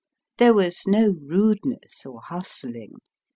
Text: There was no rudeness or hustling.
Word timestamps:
There 0.37 0.55
was 0.55 0.87
no 0.87 1.09
rudeness 1.19 2.07
or 2.07 2.21
hustling. 2.21 2.93